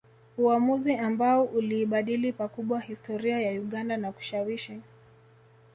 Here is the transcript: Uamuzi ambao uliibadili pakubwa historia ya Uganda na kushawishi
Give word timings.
Uamuzi 0.37 0.95
ambao 0.95 1.43
uliibadili 1.43 2.33
pakubwa 2.33 2.79
historia 2.79 3.39
ya 3.39 3.61
Uganda 3.61 3.97
na 3.97 4.11
kushawishi 4.11 4.81